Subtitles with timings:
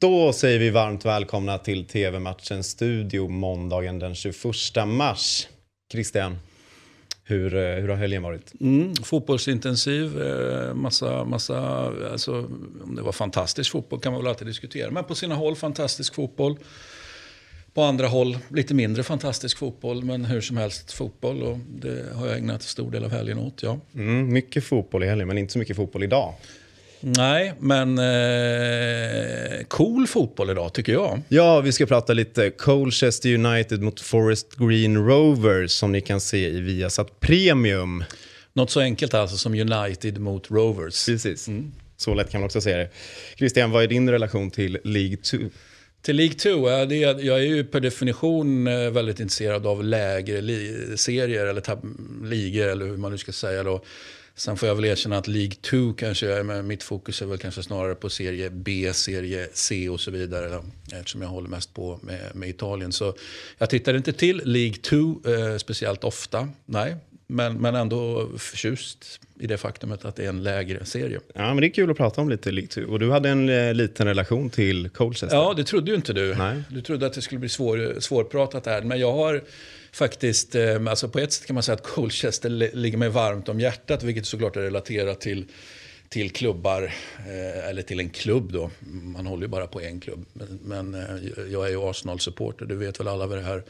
[0.00, 4.34] Då säger vi varmt välkomna till TV-matchens studio måndagen den 21
[4.86, 5.48] mars.
[5.92, 6.38] Christian,
[7.24, 8.52] hur, eh, hur har helgen varit?
[8.60, 11.58] Mm, fotbollsintensiv, eh, massa, massa,
[12.12, 12.38] alltså,
[12.84, 14.90] om det var fantastisk fotboll kan man väl alltid diskutera.
[14.90, 16.58] Men på sina håll fantastisk fotboll.
[17.74, 21.42] På andra håll lite mindre fantastisk fotboll, men hur som helst fotboll.
[21.42, 23.78] Och det har jag ägnat stor del av helgen åt, ja.
[23.94, 26.34] Mm, mycket fotboll i helgen, men inte så mycket fotboll idag.
[27.00, 31.22] Nej, men eh, cool fotboll idag tycker jag.
[31.28, 36.48] Ja, vi ska prata lite Colchester United mot Forest Green Rovers som ni kan se
[36.48, 38.04] i Viasat Premium.
[38.52, 41.06] Något så enkelt alltså som United mot Rovers.
[41.06, 41.48] Precis.
[41.48, 41.72] Mm.
[41.96, 42.88] Så lätt kan man också se det.
[43.36, 45.38] Christian, vad är din relation till League 2?
[46.02, 46.68] Till League 2,
[47.20, 50.42] jag är ju per definition eh, väldigt intresserad av lägre
[50.96, 51.62] serier eller
[52.24, 53.62] ligor eller hur man nu ska säga.
[53.62, 53.84] Då.
[54.40, 57.62] Sen får jag väl erkänna att League 2 kanske men mitt fokus är väl kanske
[57.62, 60.62] snarare på serie B, serie C och så vidare.
[60.92, 62.92] Eftersom jag håller mest på med, med Italien.
[62.92, 63.14] Så
[63.58, 66.96] jag tittar inte till League 2 eh, speciellt ofta, nej.
[67.26, 71.20] Men, men ändå förtjust i det faktumet att det är en lägre serie.
[71.34, 72.80] Ja, men det är kul att prata om lite League 2.
[72.80, 75.36] Och du hade en eh, liten relation till Colchester.
[75.36, 76.34] Ja, det trodde ju inte du.
[76.34, 76.62] Nej.
[76.68, 78.82] Du trodde att det skulle bli svår, svårpratat här.
[78.82, 79.42] Men jag har
[79.92, 83.60] faktiskt, eh, alltså på ett sätt kan man säga att Colchester ligger mig varmt om
[83.60, 85.46] hjärtat, vilket såklart är relaterat till
[86.10, 86.82] till klubbar,
[87.18, 88.70] eh, eller till en klubb då.
[89.02, 90.26] Man håller ju bara på en klubb.
[90.32, 93.62] Men, men eh, jag är ju Arsenal-supporter, det vet väl alla vid det här,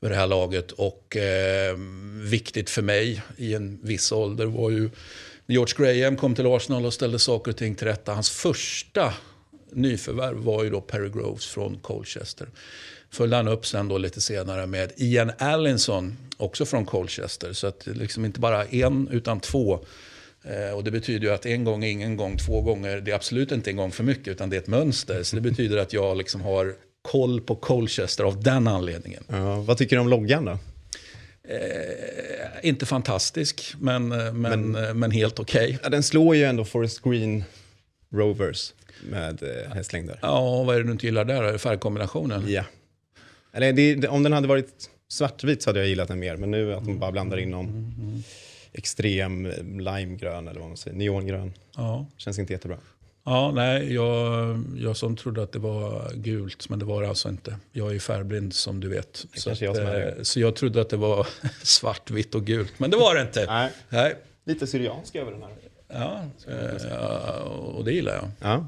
[0.00, 0.72] vid det här laget.
[0.72, 1.76] Och eh,
[2.22, 4.90] viktigt för mig i en viss ålder var ju
[5.46, 8.14] George Graham kom till Arsenal och ställde saker och ting till rätta.
[8.14, 9.14] Hans första
[9.72, 12.48] nyförvärv var ju då Perry Groves från Colchester
[13.14, 17.52] följde han upp sen då lite senare med Ian Allinson, också från Colchester.
[17.52, 19.78] Så att liksom inte bara en, utan två.
[20.44, 23.14] Eh, och det betyder ju att en gång är ingen gång, två gånger, det är
[23.14, 25.22] absolut inte en gång för mycket, utan det är ett mönster.
[25.22, 29.24] Så det betyder att jag liksom har koll på Colchester av den anledningen.
[29.28, 30.58] Ja, vad tycker du om loggan då?
[31.48, 35.64] Eh, inte fantastisk, men, eh, men, men, eh, men helt okej.
[35.64, 35.78] Okay.
[35.82, 37.44] Ja, den slår ju ändå Forest Green
[38.14, 38.72] Rovers
[39.02, 40.18] med eh, hästlängder.
[40.22, 41.58] Ja, vad är det du inte gillar där?
[41.58, 42.44] Färgkombinationen?
[42.48, 42.64] Ja.
[43.54, 46.36] Eller det, om den hade varit svartvit så hade jag gillat den mer.
[46.36, 48.22] Men nu att de bara blandar in någon mm.
[48.72, 51.52] extrem limegrön eller vad man säger, neongrön.
[51.76, 52.06] Ja.
[52.16, 52.78] Känns inte jättebra.
[53.26, 57.28] Ja, nej, jag, jag som trodde att det var gult, men det var det alltså
[57.28, 57.56] inte.
[57.72, 59.26] Jag är ju färgblind som du vet.
[59.34, 61.26] Så, att, jag eh, så jag trodde att det var
[61.62, 63.46] svartvitt och gult, men det var det inte.
[63.46, 63.70] Nej.
[63.88, 64.14] nej.
[64.44, 65.50] Lite syriansk över den här.
[65.88, 68.30] Ja, eh, och det gillar jag.
[68.40, 68.66] Ja.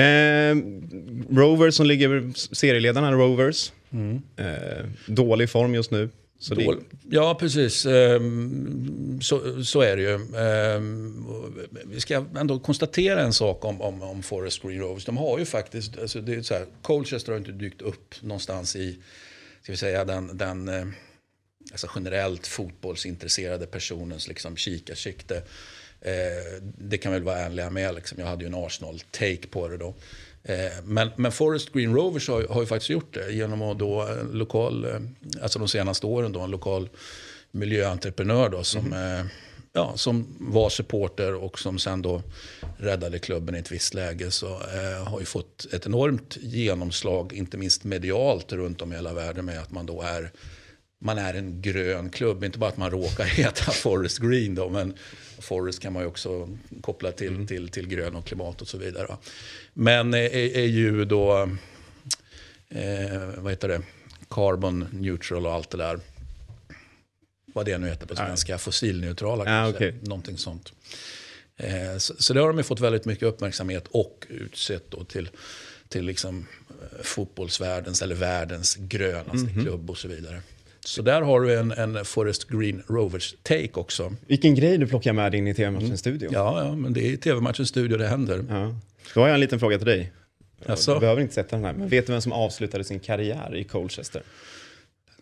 [0.00, 0.56] Eh,
[1.30, 3.72] Rovers som ligger, serieledarna Rovers.
[3.94, 4.22] Mm.
[4.36, 6.08] Eh, dålig form just nu.
[6.38, 6.76] Så det...
[7.10, 7.86] Ja, precis.
[7.86, 10.14] Ehm, så, så är det ju.
[10.38, 11.26] Ehm,
[11.86, 15.04] vi ska ändå konstatera en sak om, om, om Forest Green Rovers.
[15.04, 18.76] De har ju faktiskt, alltså det är så här, Colchester har inte dykt upp någonstans
[18.76, 18.98] i,
[19.62, 20.86] ska vi säga, den, den eh,
[21.72, 25.42] alltså generellt fotbollsintresserade personens liksom kikarsikte.
[26.04, 27.94] Eh, det kan väl vara ärliga med.
[27.94, 28.18] Liksom.
[28.18, 29.94] Jag hade ju en Arsenal-take på det då.
[30.42, 34.08] Eh, men, men Forest Green Rovers har, har ju faktiskt gjort det genom att då
[34.32, 35.00] lokal, eh,
[35.42, 36.88] alltså de senaste åren då, en lokal
[37.50, 39.28] miljöentreprenör då, som, mm.
[39.72, 42.22] ja, som var supporter och som sen då
[42.78, 44.30] räddade klubben i ett visst läge.
[44.30, 49.12] Så eh, har ju fått ett enormt genomslag, inte minst medialt runt om i hela
[49.12, 50.32] världen med att man då är
[50.98, 52.44] man är en grön klubb.
[52.44, 54.94] Inte bara att man råkar heta Forest Green då, men
[55.38, 56.48] Forest kan man ju också
[56.80, 57.46] koppla till, mm.
[57.46, 59.16] till, till grön och klimat och så vidare.
[59.72, 61.48] Men är, är ju då,
[62.68, 63.82] eh, vad heter det,
[64.30, 66.00] carbon neutral och allt det där.
[67.46, 68.58] Vad det nu heter på svenska, ah.
[68.58, 69.92] fossilneutrala ah, okay.
[70.02, 70.72] någonting sånt.
[71.56, 75.28] Eh, så, så det har de fått väldigt mycket uppmärksamhet och utsett då till,
[75.88, 79.62] till liksom, eh, fotbollsvärldens eller världens grönaste mm -hmm.
[79.62, 80.42] klubb och så vidare.
[80.84, 84.14] Så där har du en, en Forest Green Rovers-take också.
[84.26, 85.96] Vilken grej du plockar med in i TV-matchens mm.
[85.96, 86.30] studio.
[86.32, 88.44] Ja, ja, men det är i TV-matchens studio det händer.
[88.48, 88.74] Ja.
[89.14, 90.12] Då har jag en liten fråga till dig.
[90.66, 90.94] Alltså?
[90.94, 93.64] Du behöver inte sätta den här, men vet du vem som avslutade sin karriär i
[93.64, 94.22] Colchester?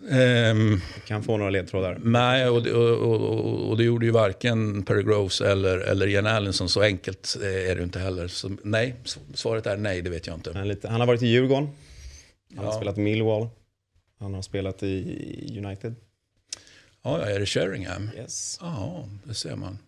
[0.00, 1.98] Um, du kan få några ledtrådar.
[2.04, 6.26] Nej, och det, och, och, och det gjorde ju varken Perry Groves eller, eller Ian
[6.26, 6.68] Allinson.
[6.68, 8.28] Så enkelt är det inte heller.
[8.28, 8.94] Så nej,
[9.34, 10.52] svaret är nej, det vet jag inte.
[10.54, 11.68] Han, lite, han har varit i Djurgården.
[12.56, 12.70] Han ja.
[12.70, 13.48] har spelat Millwall.
[14.20, 15.94] Han har spelat i United.
[17.02, 18.10] Ja, är det Sheringham?
[18.16, 18.58] Yes.
[18.60, 19.78] Ja, det ser man.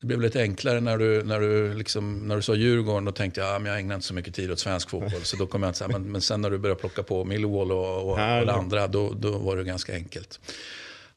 [0.00, 3.04] Det blev lite enklare när du, när du, liksom, när du sa Djurgården.
[3.04, 5.22] Då tänkte jag att ja, jag ägnar inte så mycket tid åt svensk fotboll.
[5.22, 7.96] Så då kom jag säga, men, men sen när du började plocka på Millwall och,
[7.96, 10.40] och, och det andra, då, då var det ganska enkelt.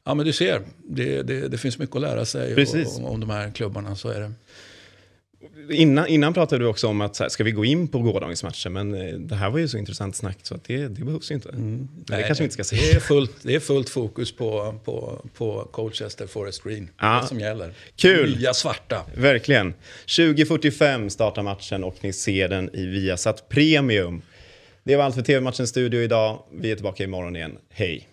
[0.04, 2.66] Ja, men du ser, det, det, det finns mycket att lära sig
[2.96, 3.96] om, om de här klubbarna.
[3.96, 4.32] Så är det.
[5.70, 8.70] Innan, innan pratade du också om att här, ska vi gå in på gårdagens matcher,
[8.70, 11.34] men eh, det här var ju så intressant snack så att det, det behövs ju
[11.34, 11.48] inte.
[11.48, 11.88] Mm.
[11.94, 12.82] Nej, det kanske vi inte ska säga.
[12.82, 16.88] Det är fullt, det är fullt fokus på, på, på Colchester Forest Green.
[17.00, 17.20] Ja.
[17.22, 17.72] Det som gäller.
[17.96, 18.36] Kul!
[18.36, 19.02] Nya svarta.
[19.14, 19.74] Verkligen.
[20.06, 24.22] 20.45 startar matchen och ni ser den i Viasat Premium.
[24.82, 26.42] Det var allt för TV-matchens studio idag.
[26.52, 27.58] Vi är tillbaka imorgon igen.
[27.70, 28.08] Hej!